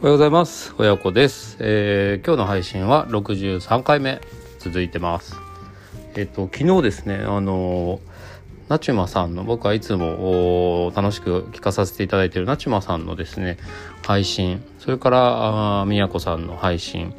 [0.00, 0.74] おはようございます。
[0.78, 4.18] 親子です、えー、今日の配信は63回目
[4.58, 5.36] 続いてます。
[6.14, 8.00] えっ、と昨日ですねあの
[8.68, 13.58] ナチュマさんの僕はいつも楽しく聞かさせていただいているナチュマさんのですね
[14.02, 17.12] 配信それからみやこさんの配信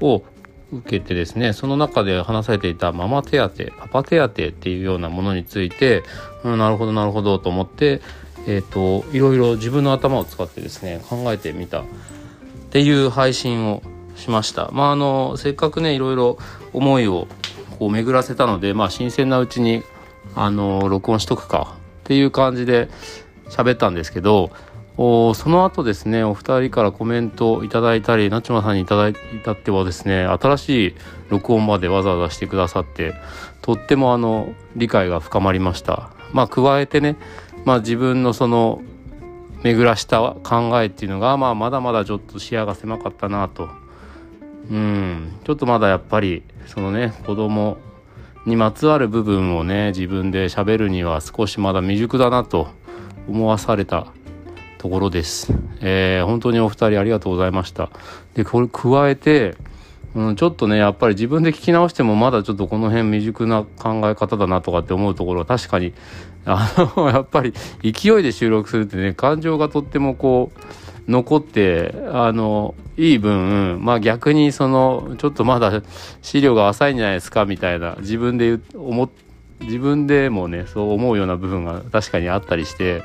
[0.00, 0.24] を
[0.72, 6.02] 受けてですねその中で話されていたママ手当パパ手当っていうようなものについて、
[6.42, 8.00] うん、なるほどなるほどと思って
[8.46, 11.84] えーと、いろいろ自分の頭を使ってですね考えてみたっ
[12.70, 13.82] ていう配信を
[14.16, 14.70] しました。
[14.72, 16.38] まああのせっかくねいろいろ
[16.72, 17.26] 思いを
[17.78, 19.82] こう巡らせたので、まあ、新鮮なうちに
[20.34, 22.88] あの録音しとくかっていう感じで
[23.48, 24.50] 喋ったんですけど
[24.96, 30.94] おその後ですねお二人からコメントいただいたりなちまさんにいただいたってはですね新しい
[31.30, 33.14] 録音までわざわざしてくださって
[33.60, 37.16] とってもあの理解が深まりましたまあ加えてね
[37.64, 38.82] まあ、自分のその
[39.62, 43.68] 巡らした考えっていうのが、まあ、まだまだちょっと視野が狭かったなと
[44.70, 47.78] うんちょっとまだやっぱりそのね子供
[48.46, 52.68] にまつわる部分をね自分で喋るには少しまだ未熟だなと
[53.28, 54.06] 思わされた
[54.78, 55.54] ところです。
[55.80, 57.90] えー、本当にお二人ありがとうございました。
[58.34, 59.56] でこれ加えて
[60.14, 65.92] うん、ちょっとねやっぱり自分で聞き直してもまだちょっとこの辺未熟な考え方だなとかって思うところは確かに
[66.44, 75.82] あのやっぱり勢いで収録するってね感情がとってもこう残ってあのいい分まあ逆にそのちょっとまだ
[76.22, 79.10] 資料が浅いんじゃないですかみたいな自分で思
[79.60, 83.02] 自分でもねそう思うような部分が確かにあったりして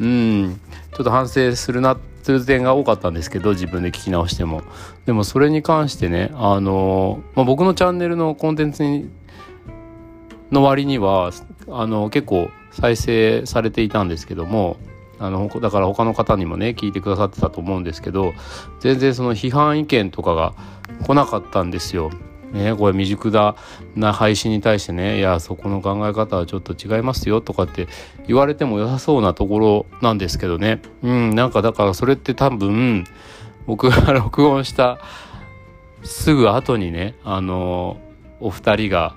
[0.00, 0.60] うん
[0.92, 4.62] ちょっと反省するなってする点が多かったんですけど自分で聞き直しても
[5.06, 9.10] でもそれに関してねあの、まあ、僕のチャンネルのコンテンツに
[10.50, 11.32] の割には
[11.68, 14.76] あの結構再生されていたんですけども
[15.18, 18.32] あのだから他の方にもね聞いてくださってたと思うんですけど
[18.80, 20.54] 全然その批判意見とかが
[21.04, 22.10] 来なかったんですよ。
[22.52, 23.56] ね、これ未熟だ
[23.94, 27.86] な配信に対してねいやそこの考え方はちょっと違いますよとかって
[28.26, 30.82] 言われても良さそうなところなんですけどね。
[31.02, 33.04] うんなんかだからそれって多分
[33.66, 34.98] 僕が 録音した
[36.02, 37.98] すぐ後にねあの
[38.40, 39.14] お二人が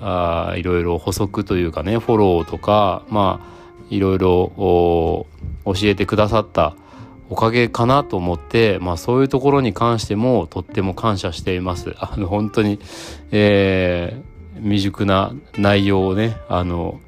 [0.00, 3.60] あいろいろ補足というかねフォローとかまあ
[3.90, 4.52] いろいろ
[5.64, 6.74] 教えてくださった
[7.30, 11.94] おかげかなと思って、まあ、そういうところに関してもとっても感謝しています。
[11.98, 12.80] あの本当に、
[13.30, 17.00] えー、未熟な内容をねあの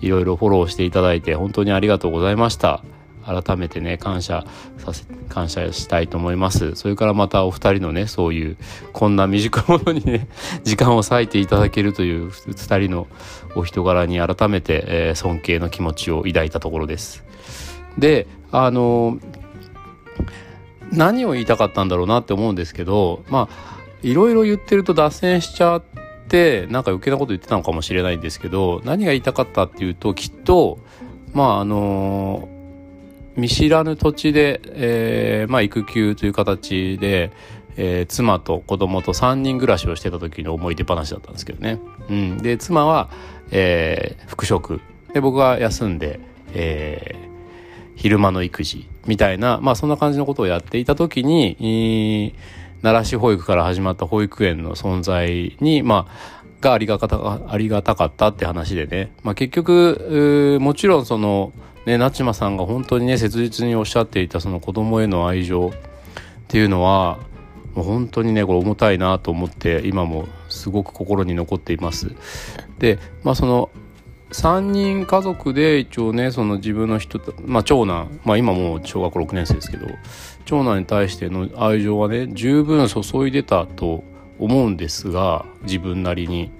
[0.00, 2.82] いろいろフォローしていただいて本当にありがとうございました。
[3.28, 4.46] 改めてね感謝
[4.78, 8.56] させ感謝したいと思いますそれからまたお二人のねそういう
[8.94, 10.28] こんな未熟者にね
[10.64, 13.06] 時間を割いていただけるという二人の
[13.54, 17.22] お人柄に改めて、えー、尊敬の気持ちを抱いたところです
[17.98, 19.18] であの
[20.92, 25.82] 何を言いたかったんだろうなって思うんですけどまあいろいろ言ってると脱線しちゃっ
[26.28, 30.78] てなんか余計なこと言ってたのかもしれないんですけど何が言いたかったっていうときっと
[31.32, 32.48] まああの
[33.36, 37.30] 見知らぬ土地で、えー、まあ育休という形で、
[37.76, 41.78] えー、妻と子供と3人暮らしをしてた時の思い出話だったんですけどね。
[42.08, 43.10] うん、で妻は、
[43.52, 44.80] えー、復職
[45.14, 46.18] で僕は休んで、
[46.52, 47.27] えー、
[47.98, 52.32] 昼間の育児みたいな、まあそんな感じのことをやっていた時に、
[52.80, 61.52] 奈良市保育から始まった保育園の存在に、まあ、がありがたありがたかったって話でね、まあ、結局もちろんその
[61.86, 65.72] ねなちまさんが本当にね切実におっしゃっていたその子供への愛情っ
[66.48, 67.18] ていうのは
[67.74, 72.14] もう本当にねこれ重たいなと思って今もすごく心に残っています。
[72.78, 73.70] でまあその
[74.30, 78.20] 3人家族で一応ねその自分の人まあ長男。
[78.24, 79.86] まあ今もう小学校6年生ですけど
[80.44, 84.04] 長男に対しての愛情はね十分注いでたと
[84.38, 86.50] 思うんですが自分なりに。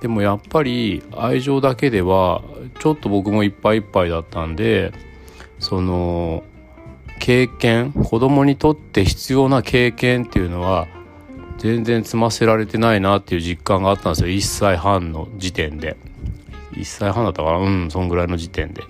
[0.00, 2.42] でもやっぱり愛情だけでは
[2.78, 4.92] ちょっと僕もいっぱいいっぱいだったんで
[5.58, 6.44] その
[7.18, 10.86] 経験子供にとって必要な経験っていうのは
[11.58, 14.28] 全然積ませられてないなっていう実感があったんですよ。
[14.28, 15.96] 1歳半の時点で。
[16.78, 18.82] 1歳半だったからうんそんぐらいの時点で。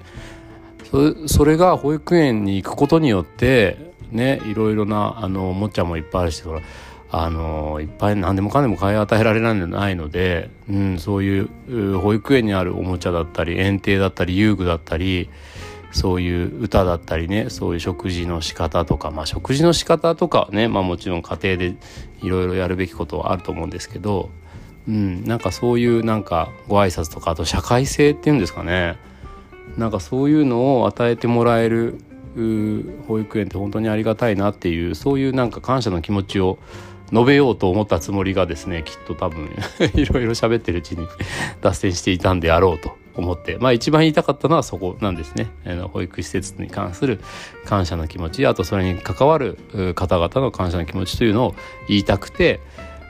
[1.27, 6.63] それが保育園に行くことによってねいろいろなあのおもちゃもいっぱいあるしほら
[7.11, 15.31] あのいっぱい何でもかんでも買い与えられないので、うん、そういう保育園にあるおもちゃだったり園庭だったり遊具だったり
[15.91, 21.75] そういう歌だったりねそういう食事の仕方とかまあ食事の仕方とかね、まあ、もちろん家庭で
[22.23, 24.29] いろいろやるべきことはあると思うんですけど
[24.89, 28.97] うん、なんかそういうなんかご挨拶とかあと社会性っていうんですかね。
[29.77, 31.99] なんかそういうのを与えてもらえる
[33.07, 36.59] 保育園って本当にありがたいなっていうそういうなんか感謝の気持ちを
[37.13, 39.51] 述べようと思ったつもりがですねきっと多分
[39.95, 41.07] いろいろ喋ってるうちに
[41.61, 43.59] 脱線していたんであろうと思って。
[43.61, 45.49] まあ一番言いたかったのはそこなんですね。
[45.93, 47.21] 保育施設に関する
[47.67, 49.59] 感謝の気持ちあとそれに関わる
[49.95, 51.55] 方々の感謝の気持ちというのを
[51.89, 52.61] 言いたくて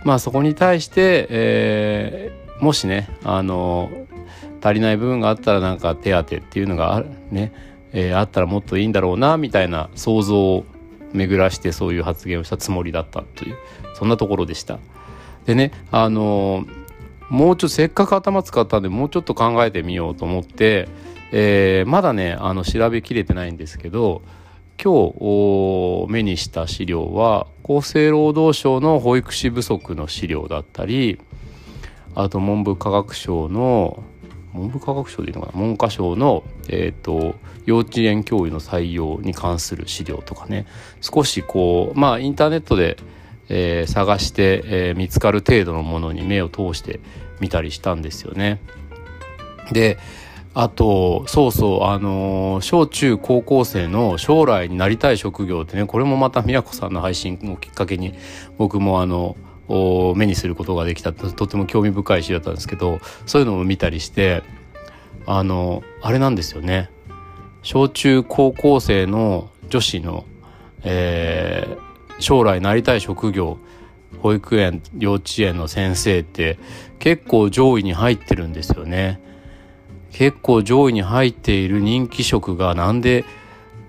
[0.05, 3.91] まあそこに対して、えー、もしねあの
[4.63, 7.53] 足りない部分があったらなんか手当てっていうのがあね、
[7.93, 10.65] えー、あったらもっといいんだろうなみたいな想像を
[11.13, 13.57] 巡らしてそういう発言をしたつもりだったという
[13.95, 14.79] そんなところでした。
[15.47, 16.67] でねあの
[17.31, 20.89] もうちょっとせっかく頭使ったんでもうちょっと考えてみようと思って、
[21.33, 24.23] えー、まだねあの調べきれてないんですけど
[24.83, 31.19] 今日目にした資料は厚生労働省の保育士不足の資料だったり
[32.15, 34.03] あと文部科学省の
[34.55, 37.35] 文部科学省でいいのかな文科省の、えーと、
[37.67, 40.67] 幼稚園教諭の採用に関する資料とかね
[41.01, 42.97] 少しこうまあインターネットで、
[43.49, 47.01] えー、探して、えー、見つかる程度のものに目を通して
[47.41, 48.61] みたりしたんですよね。
[49.73, 49.99] で
[50.61, 58.13] あとそうそうあの小中高校生の将来になりたい職業ってねこれもまた宮子さんの配信をきっかけに
[58.57, 59.37] 僕もあの
[60.17, 64.43] 目にすることができたとても興味深い詩だったんですけどそういうのを見たりして
[65.27, 66.91] あのあれなんですよね。
[67.63, 70.25] 小中高校生の女子の、
[70.83, 73.59] えー、将来なりたい職業
[74.19, 76.59] 保育園幼稚園の先生って
[76.99, 79.21] 結構上位に入ってるんですよね。
[80.19, 83.25] 結構上位に入っている人気職がなんで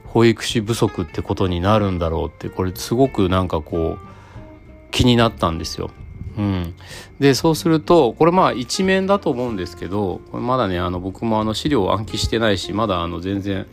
[0.05, 5.89] 保育士不足ってことになるんだろうってこれすごくなんかこう気になったんですよ。
[6.37, 6.75] うん、
[7.19, 13.65] でそうするとこれまあ一面だと思うんですけどこれまだねあの僕もあの資料を暗記してないしまだあの全然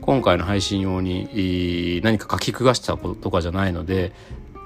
[0.00, 4.12] 今回の配信用に何か書き下したこととかじゃないので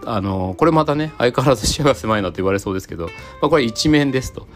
[0.04, 3.12] あのこれまたね相変わらず視野が狭いなと言われそうですけど、ま
[3.44, 4.46] あ、これ一面ですと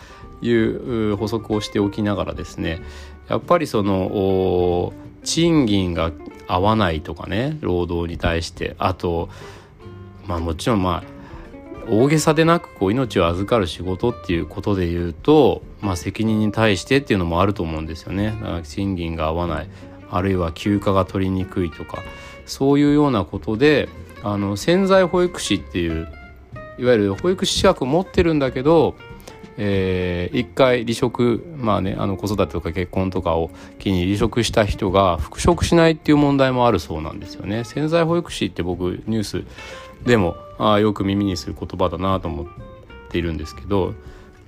[0.42, 2.80] いう補足をしておきながらですね
[3.28, 4.92] やっぱりその
[5.24, 6.12] 賃金が
[6.48, 9.28] 合わないとかね労働に対してあと
[10.26, 11.12] まあもちろんまあ
[11.88, 18.36] 大げさでなくこう命を預かる仕事っていうことで言うと、まあ、責任に対してっていうのもあると思うんですよね。
[18.40, 19.68] だから賃金が合わない
[20.10, 22.02] あるいは休暇が取りにくいとか
[22.46, 23.88] そういうようなことで
[24.22, 26.08] あの潜在保育士っていう
[26.78, 28.94] いわゆる保育士資格持ってるんだけど、
[29.58, 37.64] えー、一回離職まあねあの子育てとか結婚とかを機に離職した人が復職しないっていう問題もあるそうなんですよね。
[37.64, 39.44] 潜在保育士って僕ニュース
[40.04, 42.46] でもあよく耳にする言葉だなと思っ
[43.10, 43.94] ているんですけど、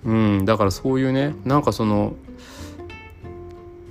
[0.05, 2.15] うん、だからそういうねなんかその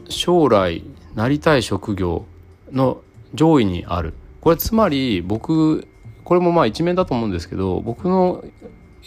[0.10, 0.84] 将来
[1.16, 2.26] なりたい職業
[2.72, 3.02] の
[3.34, 5.88] 上位にあるこれつまり僕
[6.24, 8.44] これもまあ一面だと思うんですけど僕の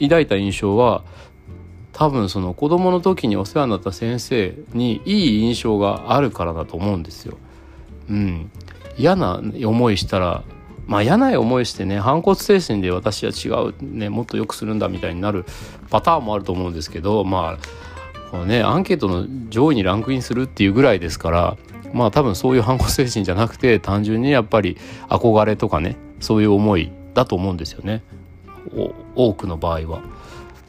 [0.00, 1.04] 抱いた印象は
[1.96, 7.38] 多分その子供の時にお世話になった先生にいい印象があるからだと思うんですよ。
[8.10, 8.50] うん、
[8.98, 10.44] 嫌な思いしたら
[10.86, 15.46] まあ嫌な思いしてね反骨精神で私は違う、ね、もっと良くするんだみたいになる
[15.88, 21.56] パターンもあると思うんですけどまあこねアンケートの上位にランクインするっていうぐらいですから
[21.94, 24.76] まあ多分そういう反骨精神じゃなくて単純にやっぱり
[25.08, 28.02] 憧れとかねそういう思いだと思うんですよね
[29.14, 30.02] 多くの場合は。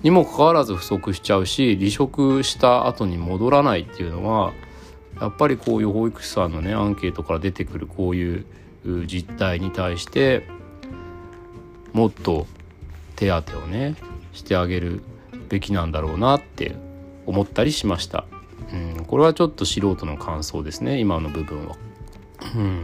[0.08, 4.54] にもかかわらず不足しちゃうし離職した後に戻らないっていうのは
[5.20, 8.46] やっぱりこういう保育士さんのねアンケートから出てくるこういう
[9.06, 10.48] 実態に対して
[11.92, 12.48] もっと
[13.18, 13.96] 手当てをね
[14.32, 15.04] してあげる
[15.50, 16.76] べきなんだろうなって
[17.26, 18.24] 思ったりしました。
[18.72, 21.76] うん、これはちょっと素人の感想ですね今の部分は。
[22.56, 22.84] うん、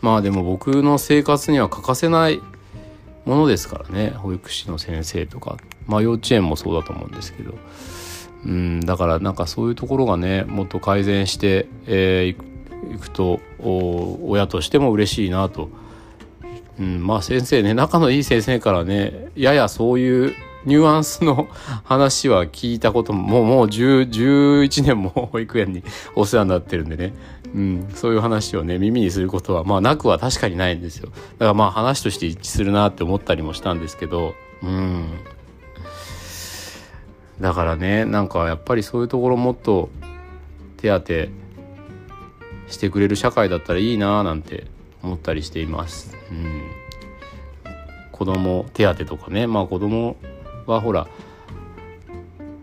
[0.00, 2.40] まあでも僕の生活には欠かせない
[3.24, 5.58] ものですからね保育士の先生とか
[5.90, 7.54] まあ幼稚園もそうだと思うんですけど、
[8.46, 15.68] うん、だからなんかそういうところがねもっと改善してい、えー、くと親としても嬉しいなと、
[16.78, 21.48] うん、まあ先生ね仲のいい先生からねややそういうニュアンスの
[21.84, 25.82] 話は聞いたことももうもう11年も 保育園に
[26.14, 27.14] お世話になってるんでね、
[27.54, 31.08] うん、そういう話をね耳にすることはまあなくは確かにないんですよ。
[31.08, 34.34] だからまあ話として一致するなって思ったりもしたんですけど。
[34.62, 35.06] うん。
[37.40, 39.88] だからねなんかやっぱりそういうところもっと
[40.76, 41.30] 手当て
[42.68, 44.66] してくれる社会だったらいいななんて
[45.02, 46.16] 思ったりしています。
[46.30, 46.62] うん、
[48.12, 50.16] 子供手当とかねまあ子供
[50.66, 51.08] はほら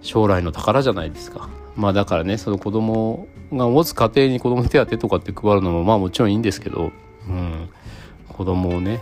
[0.01, 1.49] 将来の宝じゃないですか。
[1.75, 6.91] まあだからねその子供が持つ家庭に子供手当とかって配るのもまあもちろんいいんですけど、
[7.27, 7.69] うん、
[8.29, 9.01] 子供をね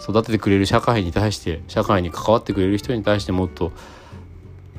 [0.00, 3.72] 育ててくれる社会に対して社会に関わってくれる人に対してもっと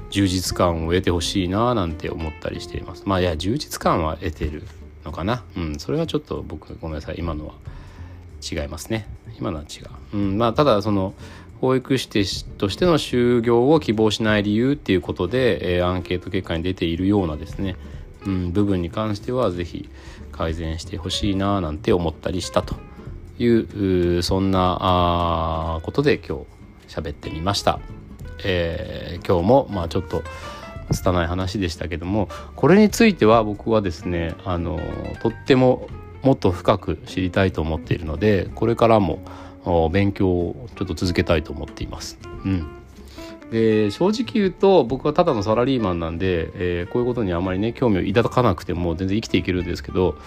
[0.10, 3.04] 充実感を得てほしいななんて思ったりしています。
[3.06, 4.64] まあいや充実感は得てる
[5.06, 5.44] のかな。
[5.56, 7.16] うんそれはちょっと僕ごめんなさい。
[7.18, 7.54] 今のは
[8.52, 9.08] 違いますね。
[9.38, 9.82] 今のは違
[10.14, 11.14] う、うん、まあただその
[11.62, 17.76] 保育士としての就業を希望しない理由っていうことで、えー、アンケート結果に出ているようなですね、
[18.26, 19.90] うん、部分に関しては是非
[20.32, 22.76] 改善してほしいななんて思ったりしたと
[23.40, 26.40] いうそんなあことで今
[26.88, 27.80] 日喋ってみました。
[28.44, 30.24] えー、今日もまあちょっと
[30.92, 34.80] 拙い話でしたけどもこれについては僕はですねあの
[35.22, 35.88] とっても
[36.24, 39.20] もっと深く知りたいと思っているのでこれからも
[39.92, 42.18] 勉強をちょっと続けたいと思っています。
[42.46, 42.68] うん
[43.52, 50.18] で正直言うと僕はただのサラリーマンなんで、えー、こういうことにあまりね興味を抱かなくても全然生きていけるんですけど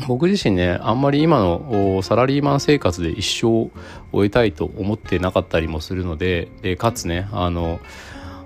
[0.08, 3.70] 僕自身ねあんまり今のサラリーマン生活で一生を
[4.12, 7.80] 終えたいと思ってなかったりもするのででかつねあの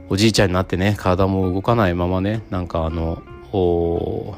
[0.08, 4.36] おじいちゃんになってね体も動かないままねなんかあのこ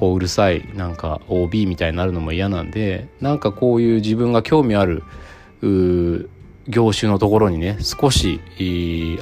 [0.00, 5.04] ううるさいなんか OB みたいになるのも嫌なんでなんかこういう自分が興味ある
[6.68, 8.40] 業種のところにね少し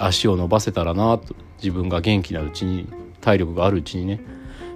[0.01, 2.89] 足を伸ばせたらなと自分が元気なうちに
[3.21, 4.21] 体力があるうちにね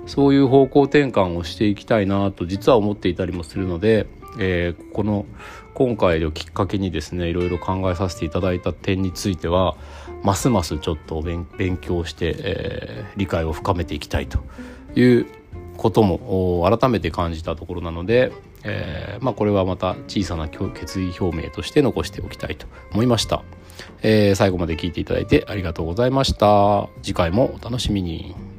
[0.07, 4.07] そういう方向転換をしていきたいなと実は思っていたりもするので、
[4.39, 5.27] えー、この
[5.75, 9.77] 今回をきっかけにですねいろいろ考えさせていただいた点については
[10.23, 11.47] ますますちょっと勉
[11.77, 14.39] 強して、えー、理解を深めていきたいと
[14.99, 15.27] いう
[15.77, 18.33] ことも改めて感じたところなので、
[18.65, 23.43] えー、まあ、これはまた小さな決意表明として残しておきたいと思いました、
[24.03, 26.89] えー、最後まで聞いていただいてありがとうございました。
[27.03, 28.56] 次回もお楽しみに。